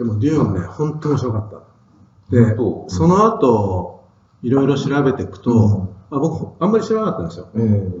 [0.00, 2.34] でも、デューンね、本当面白かった。
[2.34, 2.56] で、
[2.88, 4.08] その後、
[4.42, 6.16] いろいろ調べていくと、うん。
[6.16, 7.48] あ僕、あんまり知らなかったんですよ。
[7.54, 7.92] え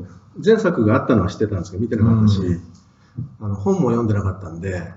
[0.42, 2.40] 前作があったのは知ってたんですけど、見てなかったし、
[3.38, 4.94] あの本も読んでなかったんで、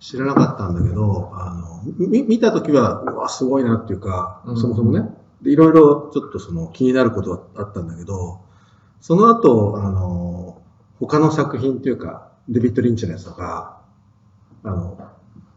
[0.00, 4.56] 知らなかったんだけど、あのみ見たときは、うわ、すごいなっていうか、うん。
[4.56, 5.06] そもそもね、
[5.42, 8.40] でいろいろちょっとその気になることはあったんだけど、
[9.02, 10.62] その後、あの、
[11.00, 13.82] 他の作品っていうか、デビッド・リンチのやつとか、
[14.62, 15.03] あの、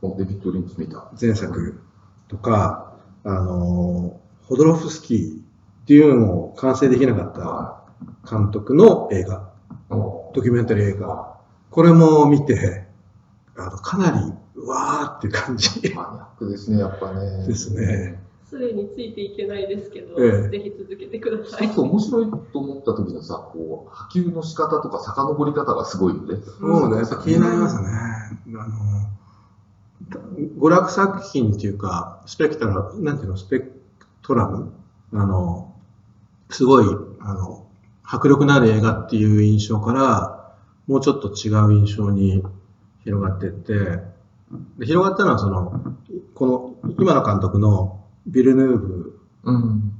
[0.02, 1.12] デビッド・リンチ見た。
[1.20, 1.82] 前作
[2.28, 2.94] とか、
[3.24, 5.42] あの、ホドロフスキー、
[5.88, 9.52] デューンを完成できなかった監督の映画、
[9.90, 11.38] おドキュメンタリー映画。
[11.72, 12.86] これも見て、
[13.55, 17.48] あのかなり、うわーっていう感じマニアックですね、やっぱね。
[17.48, 18.20] ですね。
[18.50, 21.74] すでについていけないですけど、ええぜひ続けてください一。
[21.74, 26.36] つ面白いと思った時のさ、こう、波及の仕方とか遡り方がすごいよね。
[26.62, 27.88] もうね、やっぱ気になりますね。
[30.10, 33.82] 娯楽作品っていうか、スペクトラ、なんていうの、スペク
[34.22, 34.74] トラム？
[35.14, 35.74] あの、
[36.49, 36.86] すごい、
[37.20, 37.66] あの、
[38.04, 40.54] 迫力のある映画っていう印象から、
[40.88, 42.44] もうちょっと違う印象に
[43.04, 43.74] 広がっていって、
[44.77, 45.96] で広がったのはその、
[46.34, 49.94] この、今の監督のビルヌーブうん。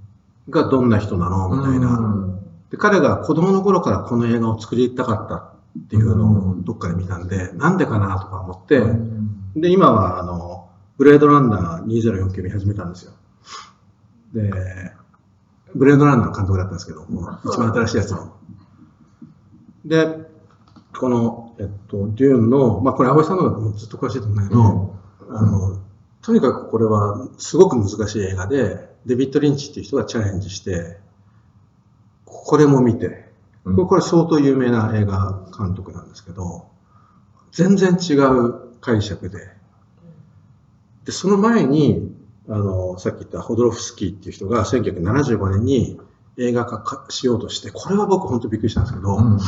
[0.50, 1.50] がどんな人なの？
[1.50, 2.40] みたいな。
[2.72, 8.82] で彼が子供の頃からこの映画を作りたかったっていうのをどっかで見たんで、なんでかなとか思って、
[9.56, 13.12] で、今はあの、ブレードランナー2049見始めたんですよ。
[14.34, 14.52] で、
[15.76, 18.34] ブレードランナーの監督だったんですけど、もう一番新しいやつの。
[19.86, 20.28] で、
[20.98, 24.96] この、えっと、デューンの、まあこれ、青井さんの方がずっと詳しいと思うんだけど、
[25.30, 25.80] あの、
[26.22, 30.98] とにかくこれはすごく難しい映画で、デビッド・リンチっていう人がチャレンジして、
[32.26, 33.27] これも見て、
[33.76, 36.68] これ相当有名な映画監督なんですけど、
[37.52, 39.50] 全然違う解釈で、
[41.06, 42.16] で、その前に、
[42.50, 46.00] あの、さっき言ったホドロフスキーっていう人が1975年に
[46.38, 49.40] 映画化かしようとして、これは僕本当びっくりしたんですけど、うん。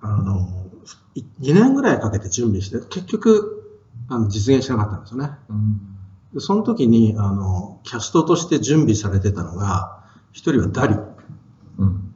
[0.00, 0.48] あの、
[1.14, 3.58] い2年ぐらいかけて準備して、結局、
[4.08, 5.30] あの実現しなかったんですよね。
[5.48, 5.80] うん。
[6.34, 10.94] でその時に、あの、キャストとして準備されてたのが、一人はダリ、
[11.78, 12.11] うん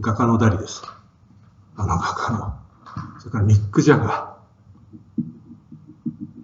[0.00, 0.82] 画家のダリです。
[1.76, 2.54] あの画家の。
[3.18, 5.22] それからミック・ジャガー。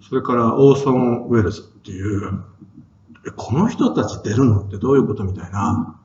[0.07, 2.43] それからオーソン・ウェルズっていう、
[3.27, 5.97] えこの人たち出るのってどういうことみたいな。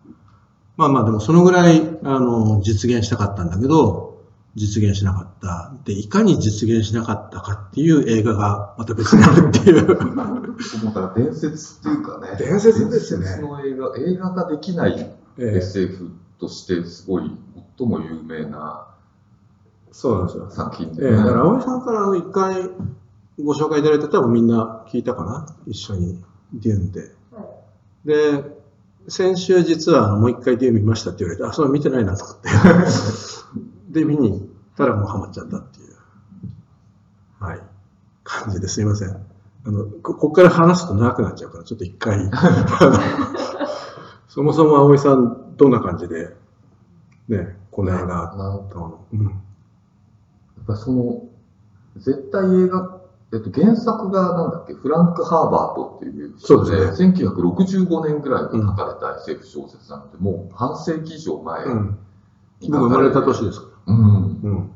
[0.77, 4.23] まあまあでもそのぐらい、あの、実現したかったんだけど、
[4.55, 5.75] 実現しなかった。
[5.85, 9.87] で、いかに実現しなかったかっていう映画がまた別にあるっていう。
[9.87, 10.13] も
[10.83, 12.37] うだから伝説っていうかね。
[12.39, 16.11] 伝説ですよね伝説の映画、映画化できないええ SF
[16.41, 17.31] としてすごい
[17.79, 18.87] 最も有名な
[19.93, 20.51] そうなんですよ。
[20.51, 22.71] 作品ええだから、葵さんからあの一回
[23.43, 25.47] ご紹介いただいた多分みんな聞いたかな？
[25.67, 27.11] 一緒に、デューンで。
[28.05, 28.45] で、
[29.09, 32.49] 先週実はあのもう一回デューン見ましたって言われて、あ、それ見てないなと思って。
[34.01, 34.41] で、見に行っ
[34.77, 35.97] たらもうハマっちゃったっていう、
[37.41, 37.61] はい、
[38.23, 39.09] 感じですいません。
[39.09, 42.31] あの、こここから話すと長くなっちゃうから、ちょっと一回、
[44.29, 46.31] そもそも葵さん、どんな感じで、
[47.29, 51.23] ね、この映画、なんかうん、やっぱりその、
[51.97, 53.01] 絶対映画、
[53.33, 61.99] えっと、原作がなんだっけ、フランク・ハーバートっていう人そうでで、1965年ぐらいに書かれた SF 小説なので、もう半世紀以上前うん。
[62.63, 64.51] 生まれた年ですかうん、ら。
[64.51, 64.71] うん。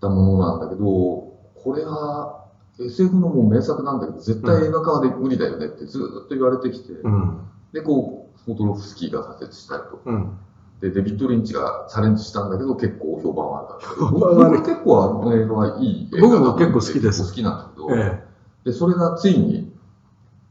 [0.00, 2.46] たものなんだけど、これは
[2.78, 7.38] SF のもう名作なんだけど、絶対映画化はで無理だよねってずーっと言われてきて、うん。
[7.72, 10.00] で、こう、ホトロフスキーが挫折したりと。
[10.04, 10.38] うん。
[10.80, 18.24] で、デビッド・リンチがチャレンジしたんだけど、結構評判悪かった 僕判悪い僕結構あの映画はいい映画僕も結構好きです好きなんだけど、え
[18.64, 19.72] で、それがついに、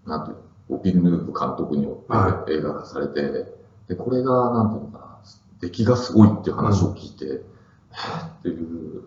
[0.06, 0.34] なんてい
[0.76, 3.46] うビルヌーブ監督によはって映画化されて、
[3.88, 5.18] で、これが、なんていうのかな、
[5.60, 9.04] 出来がすごいっていう話を聞いて、えーっていう。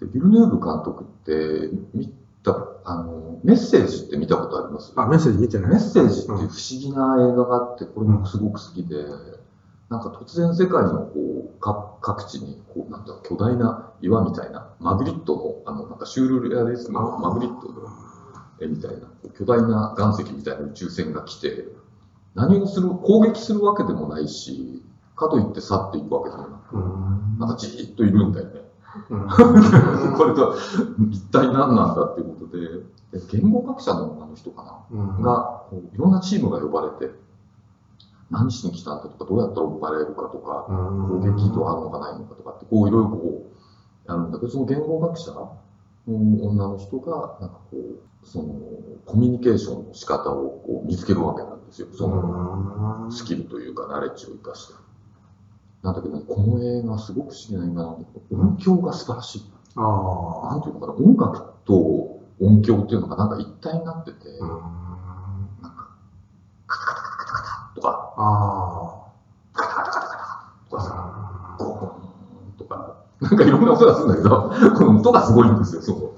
[0.00, 2.12] で、ビルヌーブ監督って、見
[2.42, 4.92] た、あの、メッセージって見たことあります？
[4.96, 9.04] えあ、メッセージ見てないメッセージって不うん思議な映画があって、これもすごく好きで、
[9.88, 17.88] なんか突然世界のこうか各地にこうなんだ巨大な岩みたいな、マグリットの、あのなんかシュールレアリスムのマグリットの
[18.60, 21.66] 絵みたいな、巨大な岩石みたいな宇宙船が来て、
[22.34, 24.82] 何をする、攻撃するわけでもないし、
[25.14, 27.38] かといって去っていくわけでもなく、うん。
[27.38, 28.61] なんかじーっといるんだよね。
[29.10, 30.54] うんこれと
[31.10, 32.68] 一体何なんだっていうことで、
[33.18, 34.98] で言語学者のあの人かな？
[34.98, 37.14] うんが、こういろんなチームが呼ばれて、
[38.30, 43.50] 何しに来たんだとか、どうやったら追っ払えるかとか、攻撃とあるのかないのかとかって、こういろいろこ
[44.06, 45.32] うやるんだけど、その言語学者
[46.06, 48.54] 女の人が、なんかこう、その、
[49.06, 51.88] コミュニケーションの仕方をこう見つけるわけなんですよ。
[51.92, 54.74] その、スキルというか、ナレッジを生かして。
[55.82, 59.42] なんだけどね、この映画すごく不思議な映画なんだけど、音響が素晴らしい。
[59.74, 61.74] あなんていうのかな、音楽と
[62.40, 64.46] 音響っていうのがなんか一体になってて、あ。
[65.60, 65.88] なんか、
[66.66, 69.06] カタカタカタカタとか、あ
[69.52, 70.16] カタカタカタカ
[70.68, 71.56] タとかさ、あ。
[71.58, 71.86] ゴー
[72.54, 76.14] ンとか、なんかいろんな音がするんだけど、この音がすごいんですよ、そ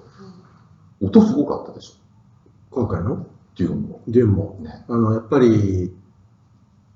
[1.00, 1.06] う。
[1.06, 1.94] 音すごかったでしょ、
[2.70, 3.26] 今回のっ
[3.56, 4.02] ていうのも。
[4.08, 4.58] デューンも。
[4.60, 4.84] ね。
[4.88, 5.96] あの、やっぱり、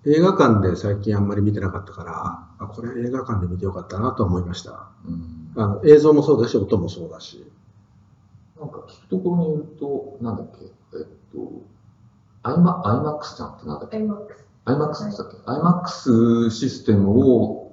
[0.06, 4.88] 映画館で最近あんまり見てなかったから、あ、これ映画館で見てよかったなと思いました。
[5.04, 7.44] うん、あの映像もそうだし、音もそうだし。
[8.58, 10.64] なんか聞くところによると、なんだっけ、
[10.98, 11.62] えっと、
[12.42, 14.48] アイマ IMAX ちゃんってなんだっけ？IMAX。
[14.66, 17.72] ?IMAX だっけ、?IMAX システムを、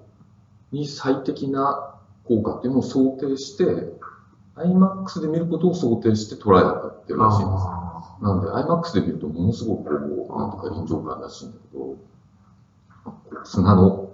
[0.72, 1.96] に最適な
[2.26, 3.64] 効果っていうのを想定して、
[4.56, 7.64] IMAX で見ることを想定してトライアルやってるらしいんです。
[7.68, 11.96] あなんで、IMAX で見るとものすごくこう、なんとか臨場感らしいんだけど、
[13.44, 14.10] 砂の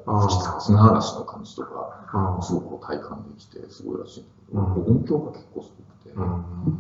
[0.59, 4.21] 砂嵐の感じとか、すごく体感できて、すごいらしい。
[4.21, 4.23] ん
[4.55, 4.97] だけど、うん。
[4.97, 6.79] 音響が結構すごくて、うん。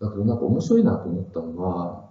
[0.00, 2.04] だけどなんか面白いなと思ったのは、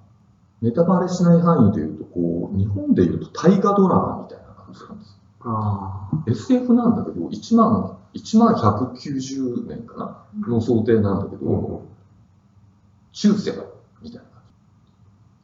[0.61, 5.17] ネタバレしない範囲で言うと、こう、日本で言うと大河ドラマみたいな感じなんです。
[5.47, 10.47] あ SF なんだけど、1万、1万190年かな？
[10.47, 11.79] の想定なんだけど、うん。
[13.11, 13.51] 中世
[14.01, 14.41] みたいな感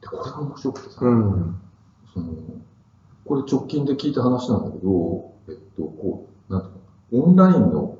[0.02, 0.96] で、これが面白くてさ。
[1.00, 1.14] その、
[3.32, 7.96] これ直近で聞いた話なんだけど、えっと、こう、なんていうの、オンラインの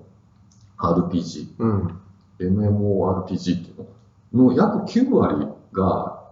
[0.77, 2.01] RPG、うん。
[2.39, 3.87] MMORPG っていう
[4.35, 6.23] のの約9割が、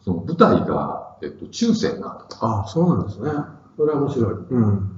[0.00, 2.44] その舞台が、えっと、中世なんだと。
[2.44, 3.30] ああ、そうなんですね。
[3.76, 4.34] それは面白い。
[4.50, 4.90] うん。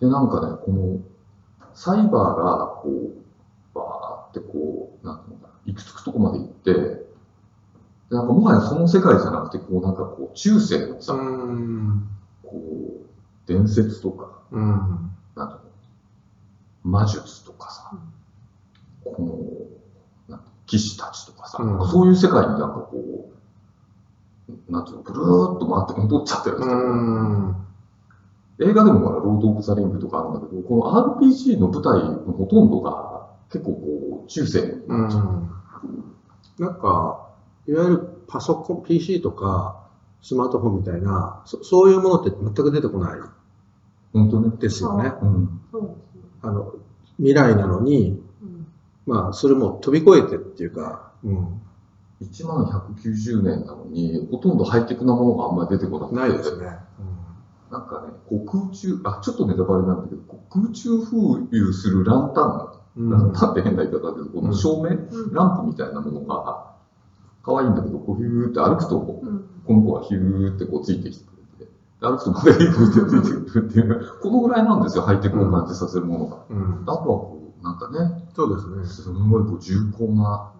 [0.00, 1.00] で、なんかね、この、
[1.74, 7.03] サイバーが、こう、バーってこう、なんていうのかな、行くつくとこまで行って、で
[8.10, 12.08] なんかもはやその世界じゃなくて、こう、なんかこう、中世のさ、うん。
[12.42, 12.60] こ
[13.02, 13.06] う、
[13.46, 15.12] 伝説とか、うん。
[15.34, 15.62] なんていう
[16.84, 17.90] の、魔術とかさ、
[19.04, 19.70] こ
[20.28, 23.30] の、なんて騎士たちとかさ、うんそういう世界になんかこ
[24.68, 26.76] う、なんていうの、ぐるーっと回って戻っちゃってるんですよ。
[26.76, 27.56] うん。
[28.60, 35.22] 映画でもほら、ロード・オブ・ザ・リングとかあるんだけど、この RPG の舞台のほとんどが結構こう、中世にうなっちゃう。
[35.24, 35.50] ん。
[36.58, 37.33] なんか、
[37.66, 39.88] いわゆるパソコン、PC とか
[40.22, 43.20] スマートフォンみたいな、そそういうものって全く出てこない
[44.12, 44.56] 本当ね。
[44.58, 45.12] ですよね。
[45.20, 45.60] うん。
[45.70, 46.22] そうですね。
[46.42, 46.74] あの、
[47.16, 48.66] 未来なのに、うん。
[49.06, 51.60] まあ、それも飛び越えてっていうか、うん。
[52.22, 56.16] 1万190年なのに、ほとんどハイテクなものがあんまり出てこなくて。
[56.16, 56.66] ないですね。
[57.70, 63.10] なんかね、こう空中、あ、ちょっとネタバレなんだけど、空中浮遊するランタン、うん。
[63.10, 65.32] ランタンって変な言い方だけど、この照明、うん。
[65.32, 66.73] ランプみたいなものが、
[67.44, 69.44] 可愛いんだけど、こうヒューって歩くと、うん。
[69.66, 71.30] この子はヒューってこうついてきてく
[71.60, 71.70] れて、
[72.00, 76.44] で歩くとまたヒューってついてくるっていう、このぐらいなんですよ、ハイテクを感じさせるものが。
[76.48, 78.86] うんあとはこう、なんかね、そうですね。
[78.86, 80.52] すごいこう重厚な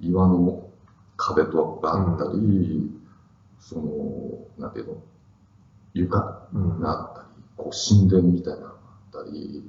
[0.00, 0.68] 岩の
[1.16, 2.90] 壁とかあったり、
[3.60, 3.84] その、
[4.58, 5.02] なんていうの、
[5.94, 8.74] 床うんがあったり、こう神殿みたいなのが
[9.14, 9.62] あったり、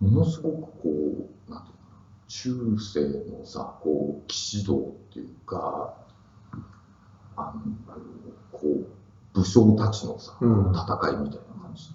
[0.00, 5.94] ものすごくこう、なんていうのかな、中世のさ、こう、騎士道っていうか、
[7.36, 7.60] あの、
[8.52, 8.86] こう、
[9.34, 11.90] 武将たちのさ、うん戦いみたいな感じ。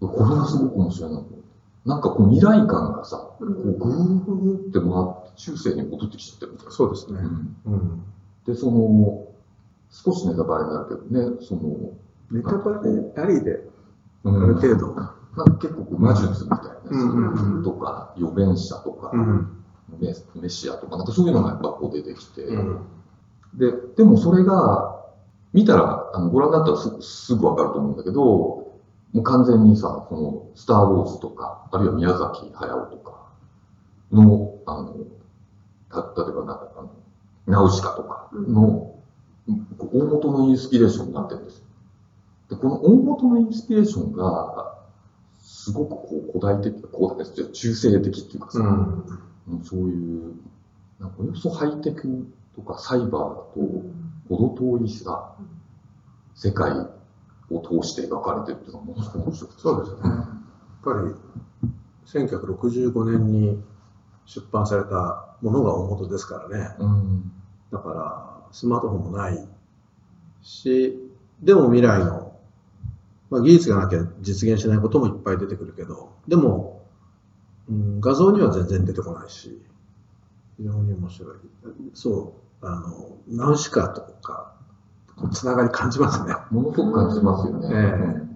[0.00, 1.40] これがすごく面白いなと思って。
[1.86, 3.46] なんかこう未来感がさ、こう。
[3.46, 4.90] うんぐーぐーって回
[5.30, 6.72] って中世に戻ってきちゃってるみたいな。
[6.72, 7.22] そうですねう。
[7.22, 8.02] んうん。
[8.46, 9.26] で、その、
[9.90, 11.92] 少しネタバレになるけどね、その、
[12.30, 13.66] ネタバレありで、
[14.24, 14.94] あある程度。
[15.36, 19.59] なんか結構こう魔術みたいなうんうんうんとか、預言者とか、うん。
[19.98, 22.86] メメシアとか、なんかそういうのがやっぱこう出てきて、うん。
[23.54, 24.96] で、でもそれが、
[25.52, 28.70] 見たら、あのご覧になったらすすぐわかると思うんだけど、も
[29.14, 33.26] う完全にさ、この、スター・ウォーズとか、あるいは宮崎駿とか
[34.12, 34.94] の、あの、
[35.90, 36.90] た例えばなんか、あの、
[37.46, 38.94] ナウシカとかの、
[39.78, 41.58] 大元のインスピレーションになってるんです。
[41.58, 41.64] よ。
[42.50, 44.76] で、この大元のインスピレーションが、
[45.40, 49.04] すごくこう古代的、古代中世的っていうかさ、うん
[49.62, 50.34] そういう、
[50.98, 53.54] なんかおよそハイテクとかサイバーと
[54.28, 55.34] 程遠いさ、
[56.34, 56.72] 世界
[57.50, 60.10] を通して描かれてるっていうのがものすごく面白くてそうですよね。
[60.10, 60.26] やっ
[60.84, 61.68] ぱり、
[62.06, 63.62] 1965年に
[64.26, 66.74] 出版されたものが大元ですからね。
[66.78, 67.32] うん。
[67.72, 69.48] だから、スマートフォンもない
[70.42, 70.98] し、
[71.42, 72.36] でも未来の、
[73.30, 76.79] まあ、技術がなきゃ実現しないこともいっぱい出てくるけど、でも、
[77.70, 79.60] うん、画像には全然出てこないし、
[80.58, 81.36] 非常に面白い。
[81.94, 84.52] そう、あの、ナウシカとか、
[85.16, 86.34] こうつながり感じますね。
[86.50, 87.68] ものすごく感じますよね。
[87.70, 88.30] ええうん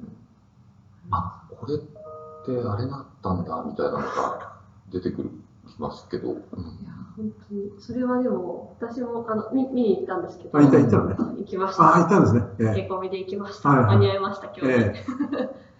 [1.11, 4.59] あ、これってあれだったんだ、みたいなのが
[4.91, 5.31] 出てくる
[5.75, 6.31] きますけど。
[6.31, 6.41] うんい
[6.87, 11.15] や本当にそれはでも私もあの見見に行ったんですけどあ、いたいたのね。
[11.39, 12.43] 行きましたあ、いたんですね。
[12.59, 14.95] ええ駆け込みで行きました、はいはい間に合いました今日、え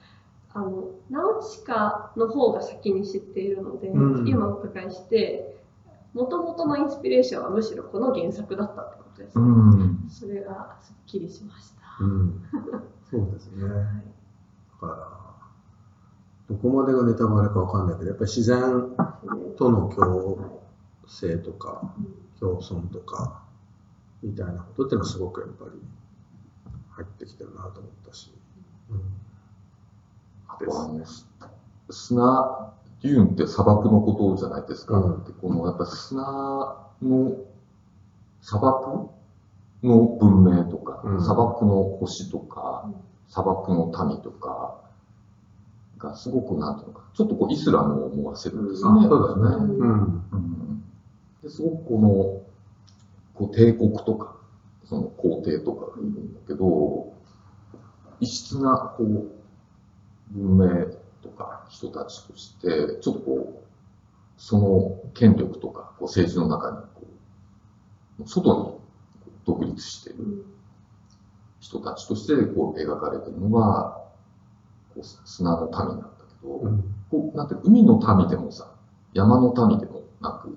[0.55, 5.57] あのナウシカの方が先に知っているので、うん今お伺いして
[6.13, 10.09] もともとのインスピレーションはむしろこの原作だったってことです、ねうん。
[10.09, 12.43] それがすっきりしました、うん。
[13.11, 13.65] そうですね。
[13.65, 14.15] はい
[14.81, 14.95] だか
[16.49, 18.61] ら、どこまでがネタバレかわかんないけど、やっぱり自然
[19.57, 20.63] との共
[21.07, 21.95] 生とか、
[22.39, 23.43] 共存とか、
[24.23, 25.81] みたいなことっていうのはすごくやっぱり
[26.91, 28.33] 入ってきてるなと思ったし。
[30.61, 31.27] あとあの、す
[31.91, 34.99] 砂、デューンって砂漠のことじゃないですか。
[34.99, 36.23] うんでこのやっぱ砂
[37.03, 37.37] の
[38.41, 39.11] 砂漠
[39.83, 42.95] の文明とか、うん砂漠の星とか、うん
[43.29, 44.81] 砂漠の民とか
[45.99, 49.07] がすごくなんていうのか、ちょっとこうイスラムを思わせるんですよね。
[49.07, 49.57] あそうですね。
[49.57, 50.85] うん
[51.43, 52.43] ですごくこの
[53.35, 54.37] こう帝国とか
[54.85, 57.13] その皇帝とかがいるんだけど
[58.21, 59.44] 異質なこう
[60.33, 60.87] 文明
[61.23, 63.65] とか人たちとしてちょっとこう
[64.37, 67.07] その権力とかこう政治の中にこ
[68.21, 68.81] う外
[69.25, 70.55] に独立しているうん
[71.65, 74.03] 人たちとしてこう描かれているのが
[74.95, 76.11] こう砂の民なんだ
[76.43, 76.95] けど、うん。
[77.11, 78.71] こうなんて海の民でもさ
[79.15, 80.57] 山の民でもなくうん。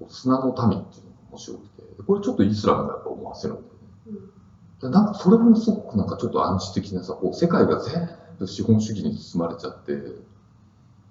[0.00, 3.70] こう砂の民っていうのが面白くて、これちょっとイスラムがやっぱ思わせるんだよね。
[4.08, 4.90] うん。
[4.90, 8.12] でなんかそれもすごくなんかちょっと暗示的なさ、こう世界が全部
[8.46, 9.92] 資本主義に包まれちゃって、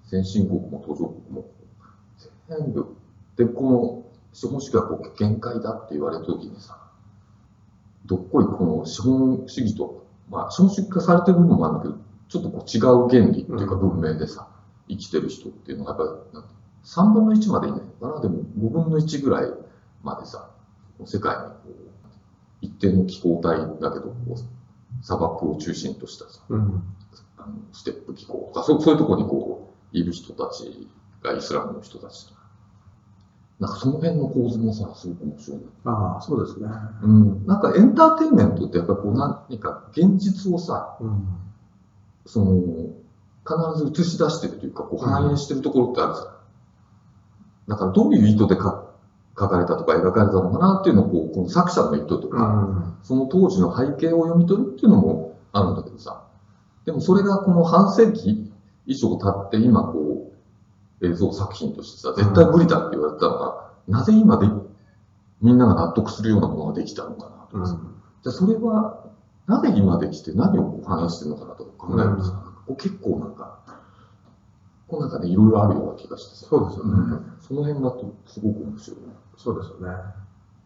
[0.04, 1.50] 先進国も途上国も。
[2.48, 2.96] 全部、
[3.36, 6.78] で、この資本主義はこう限界だって言われた時にさ、
[8.06, 14.00] どっこいこの資本主義と、まあ資本主義化されてる部分もあるんだけど、ちょっとこう違う原理っていうかうん。
[14.00, 14.48] 文明でさ、
[14.88, 17.80] 生きてる人っていうのがやっぱりなんて3分の1までいない。
[17.80, 19.50] のかなでも5分の1ぐらい
[20.02, 20.50] までさ、
[21.04, 22.16] 世界にこう
[22.60, 24.14] 一定の気候帯だけど
[25.02, 26.82] 砂漠を中心としたさうん。
[27.44, 30.88] あのステップ気候とかそうそういうところにこういる人たち
[31.22, 32.32] がイスラムの人たち
[33.58, 36.68] なんかその辺の構図もさすごく面白いな、ああ、そうですね。
[37.02, 41.28] うん、なんかエンターテインメントってやっぱりこう何か現実をさうん。
[42.26, 42.54] その
[43.44, 46.26] 必ず映し出してるというかこう反映してるところってあるじゃん、
[47.68, 48.86] だからどういう意図でか
[49.38, 52.94] 書かれたとか描かれたのかなっていうのをこうこの作者の意図とか、うん。
[53.02, 56.22] その当時の背景を読み取るっていうのもあるんだけどさ、
[56.84, 58.50] でもそれがこの半世紀
[58.86, 60.32] 以上経って今こ
[61.00, 64.46] う映像作品としてさ、絶対無理だって言われたのが、なぜ今で
[65.40, 67.80] みんなが納得するようなものができたのかなとかさ、うん。
[68.22, 69.06] じゃあそれは
[69.46, 73.58] なぜ今できて何をこう反映してるのかなとか考えるとさ、こう結構なんか、
[74.86, 76.92] こうなんかね、いろいろあるような気がしてさ、そうですよね。
[76.92, 79.00] うんその辺がとすごく面白い。
[79.36, 79.92] そうですよね。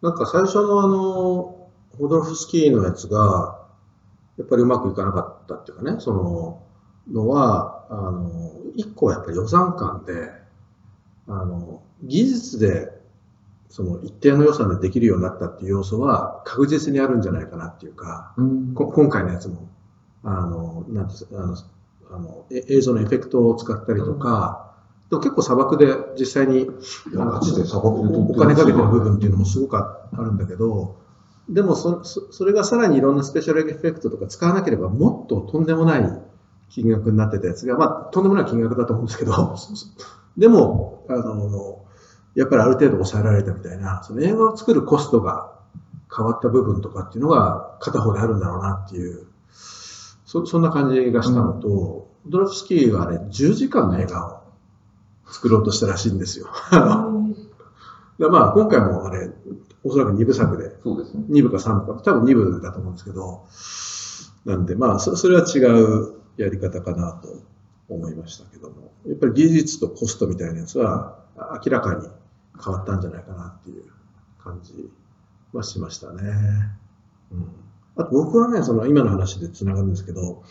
[0.03, 3.64] なんか最初のあの、ホドルフスキーのやつが、
[4.37, 6.61] やっぱりうまくいかなかったっていうかね、その
[7.11, 10.31] のは、あの、一個はやっぱり予算感で、
[11.27, 12.91] あの、技術で、
[13.69, 18.73] その一定の予算でできるようになったっていう要素は確実にあるんじゃないかなっていうか、うん。
[18.73, 19.69] こ今回のやつも、
[20.23, 21.57] あの、なんてあの、
[22.11, 24.71] あのえ映像のエフェクトを使ったりとか、
[25.09, 25.87] でも結構砂漠で
[26.17, 26.69] 実際に
[27.15, 30.95] お金かけてる部分っていうのもすごくあるんだけど、
[31.49, 36.21] でもそそそれがさらにいろんなスペシャルエフェクトとか使わなければもっととんでもない
[36.69, 39.55] 金額になってたやつが、まあとんでもない金額だと思うんですけど、
[40.37, 41.79] でも、あの、
[42.33, 45.51] やっぱりある程度抑えられたみたいな、その映画を作るコストが
[46.15, 49.27] 変わった部分とかっていうのが片方であるんだろうなっていう、
[50.25, 56.47] そそんな感じがしたのと、ドロフスキーはあれ10時間の映画を作ろうとしたらしいんですよ。
[56.71, 57.29] あの
[58.17, 59.29] でまあ、今回もあれ、
[59.83, 61.23] おそらく2部作で、そうですね。
[61.31, 63.47] 2部か3部か、多分2部だと思うんですけど、
[64.45, 67.41] なんで、まあ、そそれは違うやり方かなと
[67.89, 72.07] 思いましたけども、やっぱり技術とコストみたいなやつはあ明らかに
[72.63, 73.85] 変わったんじゃないかなっていう
[74.43, 74.91] 感じ
[75.53, 76.21] はしましたね。
[77.31, 77.49] うん、
[77.95, 80.43] あと僕はね、その今の話でつながるんですけど、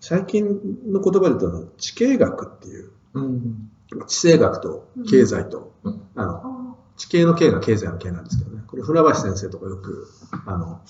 [0.00, 0.46] 最近
[0.86, 3.70] の言葉で言うと地形学っていう、うん。
[3.88, 6.02] 地政学と経済と、うん。
[6.14, 6.55] あのあ
[6.96, 10.08] 地形の形が経済の形なんですけどね、これ船橋先生とかよく
[10.46, 10.80] あの、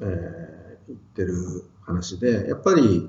[0.00, 3.08] えー言ってる話で、やっぱり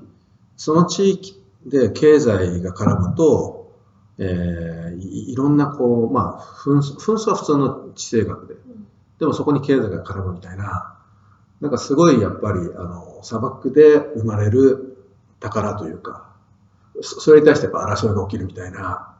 [0.56, 3.76] その地域で経済が絡むと、
[4.18, 8.54] えーいろんなこう、まあ、紛争紛争は普通の地政学で、
[9.18, 10.96] でもそこに経済が絡むみたいな、
[11.60, 15.08] なんかすごいやっぱりあの砂漠で生まれる
[15.40, 16.30] 宝というか、
[17.00, 19.16] それに対してやっぱ争いが起きるみたいな、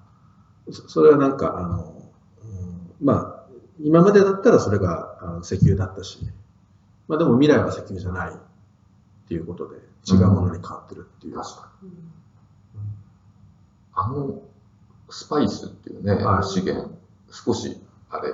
[0.70, 2.01] それはなんかあの、
[3.02, 3.42] まあ、
[3.80, 6.18] 今までだったらそれが石油だったし、
[7.08, 8.34] まあ、でも未来は石油じゃないっ
[9.28, 9.76] ていうことで
[10.08, 11.34] 違うものに変わってるっていう。
[11.34, 11.90] 確かに。
[13.94, 14.42] あの、
[15.10, 16.96] スパイスっていうね、はい資源、
[17.30, 17.80] 少し、
[18.10, 18.32] あれ、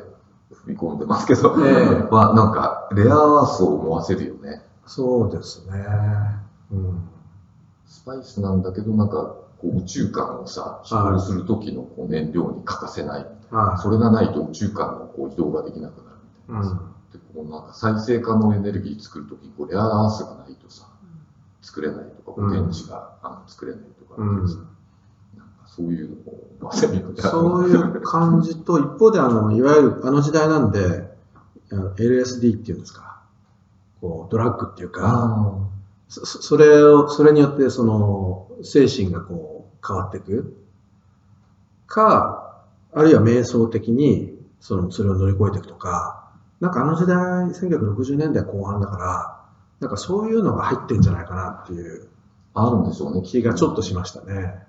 [0.52, 4.62] 踏み込んでますけど、ええ は、なんか、レアアースを思わせるよね。
[4.86, 5.84] そうですね。
[6.72, 7.08] うん。
[7.86, 13.26] スパイスなんだけど、なんか、こう宇宙間をさ、飛行する時のこう燃料に欠かせない。
[13.50, 13.82] はい。
[13.82, 16.16] それがないと宇宙間のこう移動ができなくなる
[16.48, 16.70] みたいなさ。
[16.70, 17.20] うん。
[17.20, 20.88] でこうなんか再生可能エネルギー作るときにこうレアアースがないとさ、
[21.62, 24.56] 作れないとか、電池が、あの作れないとかうさ、
[25.36, 26.10] なんかそういう
[26.60, 31.08] のをそういう感じと、一方であの、いわゆるあの時代なんで、
[31.70, 33.20] LSD っていうんですか、
[34.00, 35.68] こうドラッグっていうか、あ
[36.08, 40.56] そそれを、それによってその精神がこう変わっていく
[41.86, 42.47] か、
[42.92, 46.30] あるいは瞑想的にそのそれを乗り越えていくとか、
[46.60, 49.44] なんかあの時代、1960年代後半だから、
[49.80, 52.08] なんかそういうのが入ってんじゃないかなっていう
[52.54, 53.22] あるんでしょうね。
[53.22, 54.66] 気がちょっとしましたね。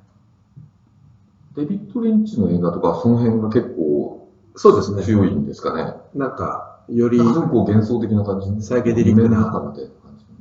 [1.56, 4.10] デビッド・リンチの映画とか、その辺が結構
[4.56, 5.04] そうですね。
[5.04, 5.94] 強いんですかね。
[6.14, 8.62] なんか、より、なんかすごく幻想的な感じ。
[8.62, 9.74] サイケデリックな。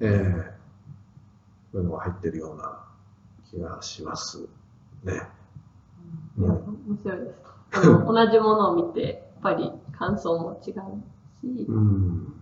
[0.00, 0.58] ええ
[1.70, 2.80] そういうのが入ってるような
[3.50, 4.49] 気がします
[5.04, 5.23] ね。
[6.38, 7.48] いや面白いです。
[7.72, 10.75] あの同じものを見て、やっぱり感想も違う
[11.40, 12.34] し、うん。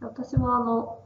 [0.00, 0.98] 私はあの、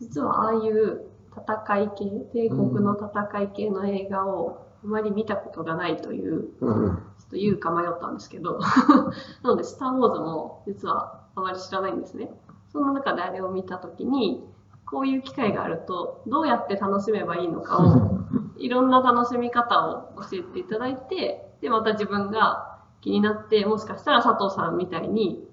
[0.00, 6.96] 実はああいう戦い系、帝国の戦い系の映画をあまり見たことがないという、うん。
[7.18, 8.58] ちょっと言うか迷ったんですけど、
[9.42, 12.30] なので、スター・ウォーズも実はあまり知らないんですね。
[12.72, 14.44] その中であれを見たときに、
[14.86, 18.18] こういう機会があると、どうやって楽しめばいいのかを、
[18.56, 25.46] いろんな楽しみ方を教えていただいて、で、また自分が気になって、もしかしたら佐藤さんみたいに、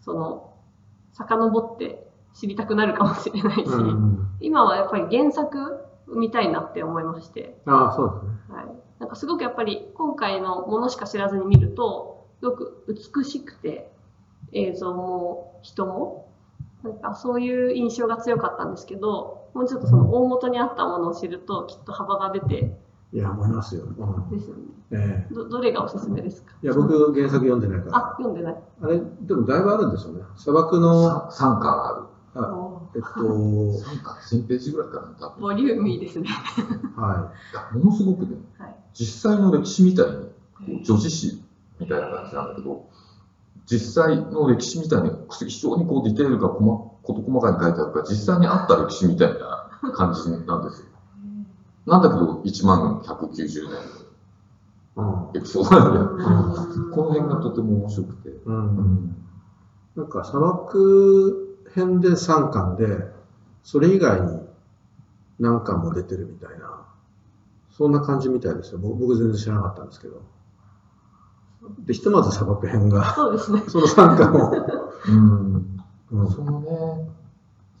[0.00, 0.54] その、
[1.12, 4.28] 遡って知りたくなるかもしれないし、うん。
[4.40, 8.56] 今はやっぱり原作見たいなって思いまして、ああ、そうですね。
[8.56, 8.66] はい。
[8.98, 13.90] なんかすごくやっぱり今回のものしか知らずに見ると、すごく美しくて、
[14.52, 16.28] 映像も人も、
[16.82, 22.76] なんかそういう印象が強かったんですけど、もうちょっとその大元にあったものを知ると、きっと幅が出て、
[23.12, 23.82] いや、思いますよ。
[23.84, 24.30] うん。
[24.38, 24.62] ですよね。
[24.92, 26.52] ええどどれがおすすめですか？
[26.62, 27.96] いや、僕、原作読んでないから。
[27.96, 28.56] あ、読んでない。
[28.82, 30.22] あれ、でもだいぶあるんですよね。
[30.36, 33.28] 砂漠の、さ三巻ああおえっと、る。
[33.82, 35.40] 三巻、1000ページぐらいかな、多分。
[35.42, 36.28] ボリューミーですね。
[36.96, 38.76] はいやものすごくね、はい。
[38.94, 40.30] 実際の歴史みたいに、こ
[40.80, 41.42] う女子誌
[41.80, 42.84] みたいな感じなんだけど、
[43.66, 49.34] 実際の歴史みたいに、非常にこうディテールが細事細かに書いてあるから、実際にあった歴史みたい
[49.82, 50.86] な感じなんですよ。
[51.90, 53.58] なんだけど、1万190年い。
[53.58, 54.00] うん
[54.96, 55.80] のエピソード
[56.18, 58.28] なんこの辺がとても面白くて。
[58.28, 58.42] う。
[58.44, 59.16] うんん。
[59.96, 62.86] なんか砂漠編で3巻で、
[63.62, 64.40] それ以外に
[65.38, 66.86] 何巻も出てるみたいな、
[67.70, 68.78] そんな感じみたいですよ。
[68.78, 70.22] 僕僕全然知らなかったんですけど。
[71.80, 73.62] で、ひとまず砂漠編が、そうですね。
[73.68, 74.52] その3巻を、
[75.08, 75.80] うん。
[76.10, 77.10] うんそのね、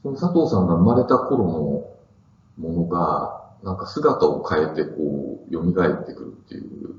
[0.02, 6.94] その佐藤さんが生まれた頃のものが、なんか姿を変えてこう、蘇ってくるっていう。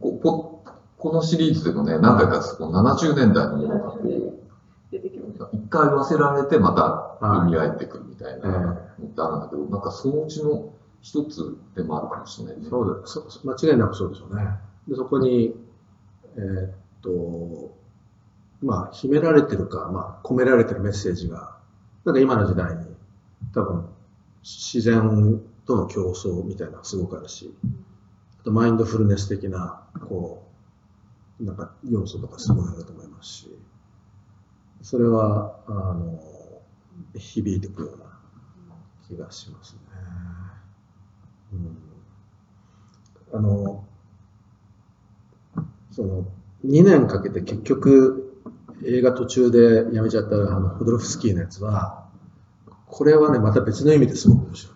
[0.00, 0.62] ここ
[0.98, 4.46] このシリーズでもね、何回かこう70年代のものがこう、
[4.90, 5.48] 出てきました。
[5.52, 6.82] 一回忘れられてまた
[7.26, 10.72] はい蘇ってくるみたいなのってあるんだけど、なんかそのうちの
[11.02, 12.66] 一つでもあるかもしれないね。
[12.68, 14.42] そうだそ間違いなくそうでしょうね。
[14.88, 15.54] で、そこに、
[16.36, 16.70] えーっ
[17.02, 17.74] と、
[18.62, 21.56] まあ、秘められてるか、まあ、込められてるメッセージが、
[22.04, 22.84] なんか今の時代に、
[23.54, 23.86] 多分、
[24.46, 27.52] 自然との競争みたいなのがすごくあるし、
[28.40, 30.46] あとマインドフルネス的な、こ
[31.40, 33.58] う、なんか要素とかすごいあると思いますし、
[34.82, 36.22] それは、あの、
[37.16, 38.04] 響いてくるような
[39.08, 39.80] 気がしますね。
[43.32, 43.84] うん、あの、
[45.90, 46.24] その、
[46.64, 48.44] 2年かけて結局
[48.84, 52.05] 映画途中でやめちゃったあのホドロフスキーのやつは、
[52.96, 54.74] これはね、また別の意味ですごく面白い。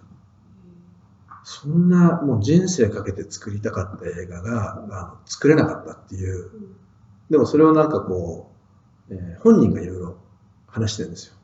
[1.43, 6.51] そんなもう人生かけて作りたかった映画があの作れなかったっていう。
[7.31, 8.53] でもそれをなんかこ
[9.09, 10.19] う、えー本人がいろいろ
[10.67, 11.35] 話してるんですよ。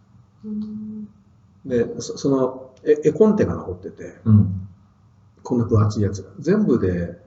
[0.45, 1.09] うん
[1.65, 4.69] で、そその絵絵コンテが残ってて、うん。
[5.43, 6.31] こんな分厚いやつが。
[6.39, 7.19] 全部で、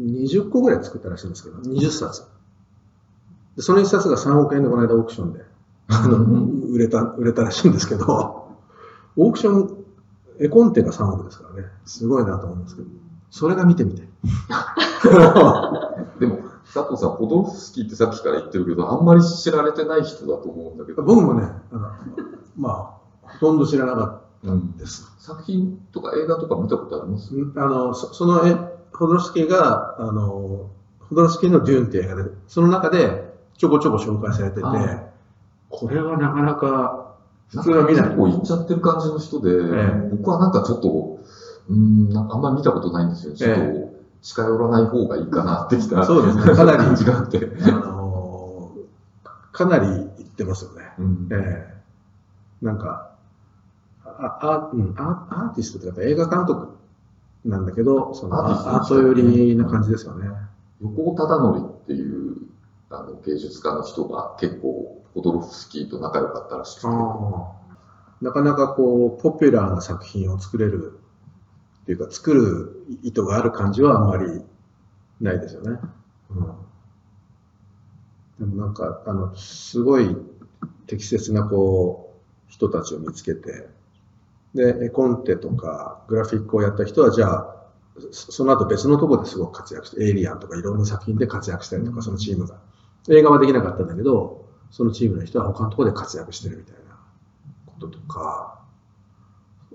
[0.00, 2.24] 20個ぐらい作ったらしいんですけど、20冊。
[3.54, 5.44] でその1冊が3億円でこの間オークションで、
[5.86, 6.18] あの、
[6.72, 8.45] 売れた、売れたらしいんですけど、
[9.16, 9.84] オークション、
[10.38, 12.88] 絵コンテが3億ですからね、すごいなと思うんですけど、
[13.30, 14.02] それが見てみて。
[16.20, 16.38] でも、
[16.72, 21.02] 佐藤さん、ホドロフスキーってさっきから言ってるけど、あんまり知られてない人だと思うんだけど。
[21.02, 21.88] 僕もね、あの
[22.56, 22.70] ま
[23.24, 25.10] あ、ほとんど知らなかったうんんです。
[25.18, 27.32] 作品とか映画とか見たことあります？
[27.56, 28.54] あのそその絵
[28.92, 30.68] ホドロフスキーがあのホ
[31.10, 35.02] ドロフスキーの「デューン」っていう映画でその中でちょこちょこ紹介されててあ
[35.68, 37.05] これはなかなか
[37.48, 41.20] 普通は見ない結構行っちゃってる感じの人で、え僕はなんかちょっと、
[41.68, 43.34] うん、なんかあんまり見たことないんですよ。
[43.34, 46.54] ちょっとえ近寄らない方がいいかなってきたそうですね。
[46.54, 47.48] かなり感じがあって。
[47.62, 48.72] あの
[49.52, 51.28] かなり言ってますよね、うん。
[51.30, 51.36] え
[51.72, 52.64] え。
[52.64, 53.12] なんか
[54.04, 56.76] ああ、うん、アアーティストってやっぱ映画監督
[57.44, 60.28] なんだけどそのアーティストアート寄りな感じですよね。
[60.82, 62.36] 横尾忠則っていう
[62.90, 66.86] あの芸術家の人が結構、ホドロフスキーと仲良かったらしくて、
[68.20, 71.00] なかなかこうポピュラーな作品を作れる
[71.84, 74.44] っていうか作る意図がある感じはあんまり
[75.22, 75.80] ないですよね。
[78.38, 80.14] うん、でもなんかあのすごい
[80.86, 83.68] 適切なこう人たちを見つけて。
[84.54, 87.56] で絵コンテとかグラフィックをやった人はじゃあ
[88.10, 92.58] その後別のとこですごく活躍してエイリアンとかいろんな作品で活躍したりとかそのチームが。
[93.10, 94.45] 映画はできなかったんだけど
[94.76, 96.98] そのチームの人は他のところで活躍してるみたいな
[97.64, 98.60] こととか、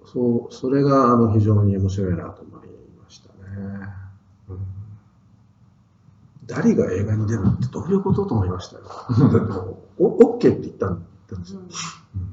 [0.05, 2.67] そう、それがあの非常に面白いなと思い
[3.03, 3.87] ましたね。
[4.47, 4.59] うん、
[6.45, 8.83] ダリが映画に出るってどういうことと思いましたよ。
[9.09, 11.61] だってもうお OK って言ったんですよ。
[11.63, 12.31] うん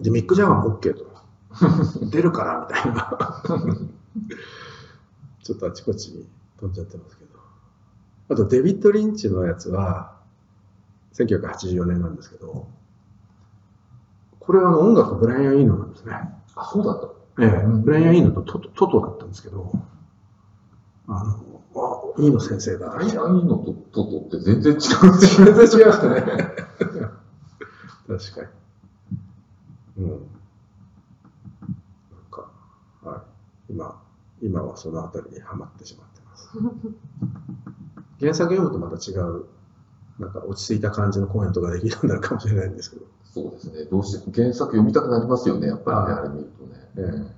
[0.00, 1.06] で、ミック・ジャガーも OK と。
[2.10, 3.42] 出るからみたいな。
[5.42, 6.26] ちょっとあちこちに
[6.56, 7.30] 飛んじゃってますけど。
[8.30, 10.17] あと、デビッド・リンチのやつは、
[11.18, 12.68] 1984年なんですけど、
[14.38, 16.14] これはあの音楽ブライアン・イーノなんですね。
[16.54, 17.44] あ、そうだった。
[17.44, 19.72] ええ、ブライアン・イーノとトトだったんですけど、
[21.06, 22.96] あの、あ、イーノ先生だ。
[22.96, 24.78] アイアンのとトトって全然違う。
[25.18, 26.20] 全然違いましたね。
[28.08, 28.52] 確か
[29.98, 30.04] に。
[30.04, 30.08] うん。
[30.10, 30.20] なん
[32.30, 32.50] か、
[33.02, 33.18] は
[33.68, 33.72] い。
[33.72, 34.02] 今、
[34.40, 36.50] 今はそのあたりにはまってしまってます。
[38.20, 39.44] 原作読むとまた違う、
[40.18, 43.84] なんか落ち着いた感じのコメントができるようになるかもしれないんですけど、そうですね。
[43.84, 47.34] どうしても原作読みたくなりますよね、やっぱりね、はいあれ見るとね。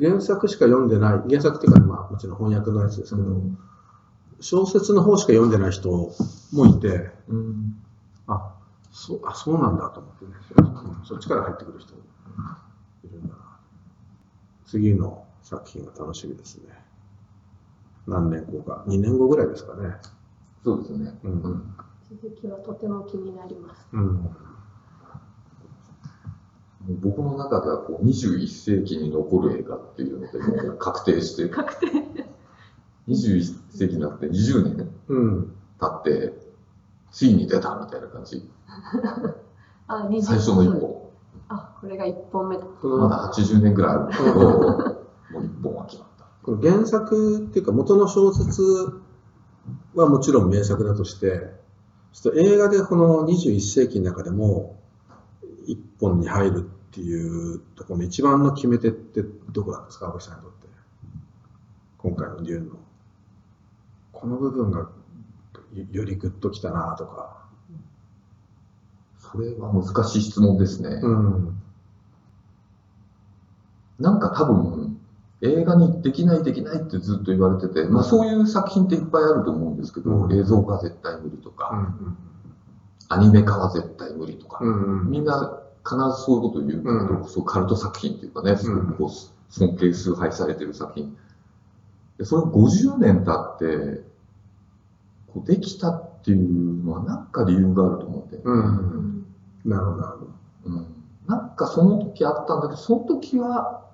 [0.00, 3.58] え原作しか読んでない、原作っていうか、まあもちろん翻訳のやつですけど、うん
[4.38, 5.88] 小説の方しか読んでない人
[6.52, 7.82] もいて、うん
[8.26, 8.54] あ、
[8.92, 10.62] そう、あ、そうなんだと思ってね、う
[11.02, 12.02] んそっちから入ってくる人も
[13.04, 13.58] いるんだな。
[14.66, 16.74] 次の作品が楽しみですね。
[18.06, 19.96] 何年後か、2年後ぐらいですかね。
[20.62, 21.18] そうですね。
[21.24, 21.74] うんうん
[22.10, 23.88] 続きはとても気になります。
[23.92, 24.14] うん。
[24.14, 24.30] も
[26.88, 31.86] う僕の中ではこう21世紀に残る映画っていうのでもう確定して、確定。
[33.08, 35.56] 21世紀になって20年うん。
[35.80, 36.32] 経って、
[37.10, 38.48] ついに出たみたいな感じ。
[39.88, 41.10] あ、20最初の一本。
[41.48, 42.64] あ、これが1本目だ。
[42.82, 44.32] まだ80年ぐらいあるけど、
[45.32, 46.26] もう一本は決まった。
[46.44, 48.62] この原作っていうか元の小説
[49.94, 51.65] はもちろん名作だとして、
[52.22, 54.80] ちょっと映画でこの21世紀の中でも
[55.66, 60.66] 一本に入るっていうところの一番の決め手ってどこなんですか、青木さんにとって。
[61.98, 62.76] 今回のデューンの。
[64.12, 64.88] この部分がよ
[65.92, 67.48] よりグッときたなとか。
[69.18, 70.88] それは難しい質問ですね。
[71.02, 71.62] うん。
[73.98, 74.95] なんか多分、
[75.42, 82.16] 映画にできないできないってずっと言われてて、まあそういう作品っていっぱいあると思うんですけど、うん映像化絶対無理とうか、ん。
[83.08, 85.00] アニメ化は絶対無理とか、うん。
[85.02, 85.10] うん。
[85.10, 91.16] みんな必ずそういうことを言うんだけど、うそうカルト作品っていうかね、すごくこう尊敬崇拝されてる作品。
[92.16, 94.02] でそれ50年経って、
[95.26, 98.42] こうできたっていうのはなんか理由があると思うんだよね。
[98.46, 99.26] うん。
[99.66, 100.24] なるほど、なるほ
[100.70, 100.76] ど。
[100.76, 100.86] うん
[101.26, 103.85] なんかその時あったんだけど、その時は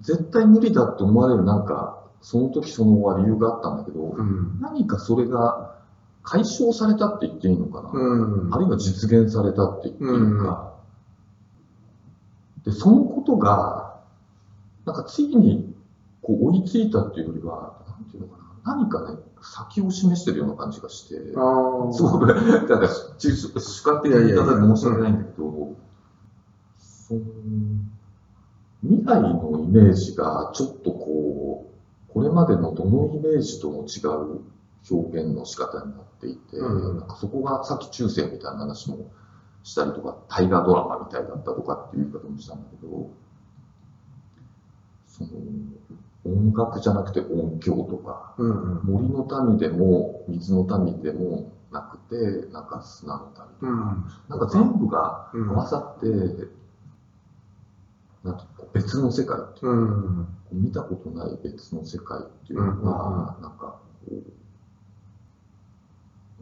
[0.00, 4.58] 絶対無理だって思われるなんか、その時その理由があったんだけど、うん。
[4.60, 5.76] 何かそれが
[6.22, 8.54] 解消されたって言っていいのかな、うん。
[8.54, 10.74] あるいは実現されたって言っていいのか、
[12.64, 14.00] で、そのことが、
[14.84, 15.74] なんかついに
[16.22, 21.14] こう追いついたっていうよりは、なんていうのかな、何かね、先を示してるような感じがして。
[21.16, 22.42] すごく、だか
[22.80, 25.74] ら主主観的な言い方で申し訳ないんだけど、
[26.78, 27.20] その
[28.82, 31.66] 未来のイメージがちょっとこ
[32.08, 34.40] う、ここれまでのどのイメージとも違う
[34.90, 36.98] 表現の仕方になっていて、うん。
[36.98, 39.10] なんかそこがさっき中世みたいな話も
[39.62, 43.10] したりとか、大河ドラマみたいだったとかっていう言い方もしたんだけど、
[45.06, 45.30] その
[46.24, 48.84] 音楽じゃなくて音響とか、うんうん。
[48.84, 54.04] 森の民でも水の民でもなくて、なんか砂の民とか、うん。
[54.28, 56.06] なんか全部がうん合わさって、
[58.22, 60.28] ていうか別の世界っていうかうん。
[60.52, 64.22] 見たことない別の世界っていうのが、なんかこう、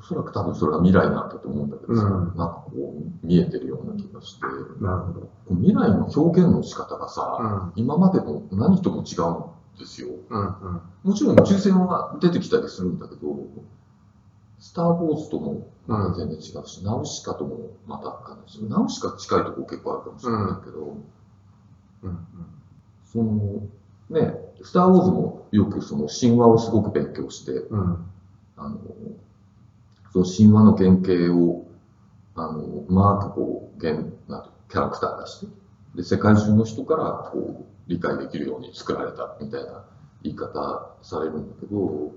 [0.00, 2.10] おそらく多分それが未来なんだと思うんだけどさ、うん。
[2.10, 4.46] なんかこう見えてるような気がして、
[4.80, 5.30] なるほど。
[5.50, 7.82] 未来の表現の仕方がさ、うん。
[7.82, 10.08] 今までの何とも違うんですよ。
[10.30, 10.80] うんうん。
[11.04, 13.46] もちろん宇宙船は出てきたりするんだけど、
[14.58, 15.68] スター・ウォーズとも
[16.16, 21.04] 全然違うし、ナウシカともまた感じナウシカ近いところ結構あるかもしれないけど、うん
[23.04, 23.62] その
[24.11, 28.08] ね、スター・ウォーズもよくその神話をすごく勉強して、うん。
[28.58, 28.78] あの
[30.12, 31.66] その神話の原型を
[32.34, 35.46] あのうまくこう原なキャラクター出して
[35.94, 39.84] で世界中の人からこう理解できるように作られたみたいな
[40.22, 42.12] 言い方されるんだけど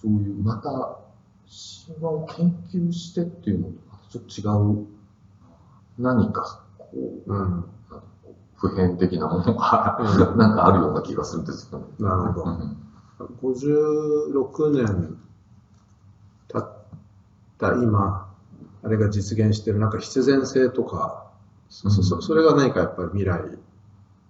[0.00, 4.86] そういうまた神話を研究してっていうのとまたちょっと違う
[5.98, 7.68] 何かこううんなんか
[8.22, 11.86] こう普遍的なものがうなんかあるような気がするんですよね。
[11.98, 12.50] なるほど。
[12.50, 12.78] うん
[13.42, 15.18] 56年
[16.48, 16.68] 経っ
[17.58, 18.32] た今、
[18.82, 21.32] あれが実現してるなんか必然性とか、
[21.68, 23.42] そそそそれが何かやっぱり未来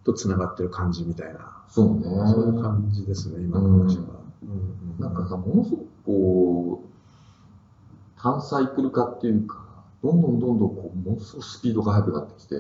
[0.05, 2.03] とつながってる感じみたいな、そうね。
[2.03, 4.05] そういう感じですね、今の話は。
[4.43, 9.68] うんうんなんかさ、ものすごくこう、単サイクル化っていうか、
[10.03, 12.57] どんどんどんどんこう、ものすごくスピードが速くなってきて、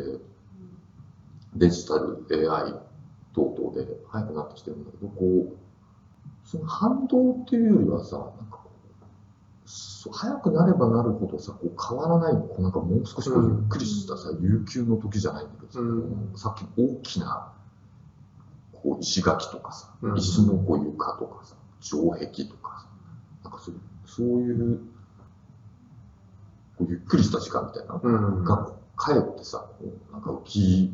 [1.55, 2.75] デジタル、AI
[3.33, 5.57] 等々で速くなってきてるんだけど、こう、
[6.45, 16.33] その反動っていうよりはさ、なんかこう、そう速くなればなるほどさ、こう変わらない、こうなんかもう少しこうゆっくりしたさ、悠久の時じゃないんだけどさ、うん。
[16.37, 17.53] さっき大きな、
[18.73, 20.19] こう石垣とかさ、うん。
[20.19, 22.87] 石のこう床とかさ、城壁とかさ、
[23.45, 23.75] なんかそう
[24.07, 24.77] そういう、こうゆっ
[27.09, 27.95] くりした時間みたいな。
[27.95, 28.45] のうん。
[28.45, 29.65] が、かえってさ、
[30.13, 30.93] なんか浮き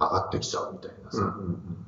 [0.00, 1.86] 上がってきちゃうみたいなさ、うんうん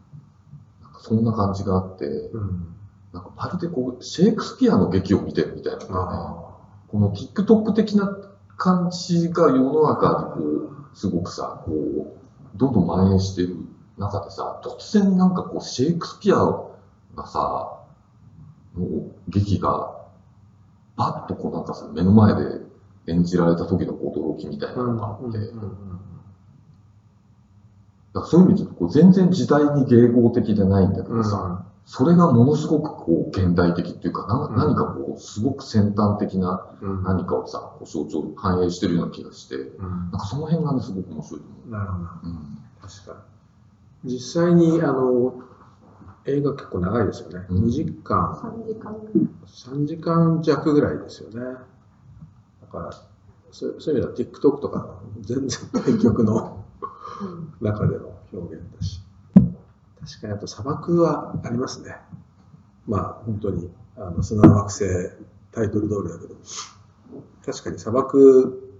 [0.83, 2.40] なんかそんな感じがあって、うん。
[2.40, 2.74] うん
[3.12, 5.87] なんかまるでこう、シェイクスピアの劇を見てるみたいなね。
[5.90, 6.44] あ
[6.88, 8.16] この TikTok 的な
[8.57, 13.57] 感じが世の中でこう、すごくさ、こう、どんどん蔓延している
[13.96, 16.37] 中でさ、突然なんかこう、シェイクスピア
[17.14, 17.78] がさ、
[18.76, 19.97] の劇が、
[20.98, 22.61] バッとこうなんかさ、目の前で
[23.06, 25.50] 演じられた時の驚きみたいなのがあって、だか
[28.20, 42.04] らそういう意味でこう全然時代に迎合的でないんだけどさ、それがものすごくこう現代的っていうか、なうん何かこう、すごく先端的なうん何かをさ、こう象徴、反映してるような気がして、うんなんかその辺がね、すごく面白いと思なるほど。
[42.04, 42.08] う。
[42.24, 42.58] うん。
[42.82, 43.16] 確か
[44.04, 44.12] に。
[44.14, 45.32] 実際に、あの、
[46.28, 47.46] 映画結構長いですよね。
[47.48, 49.28] うん2時間、3時間ぐらい。
[49.46, 51.40] 3時間弱ぐらいですよね。
[52.60, 52.92] だから、
[53.50, 56.64] そうそういう意味では TikTok とか全然対局の
[57.22, 59.00] うん中での表現だし。
[60.00, 61.96] 確かにあと砂漠はありますね。
[62.86, 64.84] まあ本当にあの砂の惑星
[65.52, 66.36] タイトル通りだけど、
[67.44, 68.78] 確かに砂漠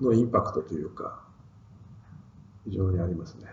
[0.00, 1.20] のインパクトというか、
[2.64, 3.46] 非常にありますね。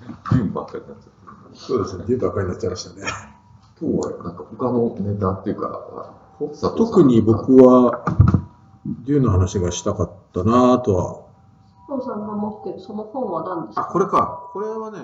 [0.00, 1.17] デューンばっかりになっちゃう。
[1.58, 3.06] そうですね、デューばっかりになっちゃいましたね。
[3.80, 6.14] 今日はなんか他のネタっていうか、
[6.76, 8.04] 特に僕は
[9.04, 11.20] デューの話がしたかったなとは。
[11.88, 13.82] 父さんが持ってるその本は何ですか？
[13.82, 14.50] あ、これか。
[14.52, 14.98] これはね、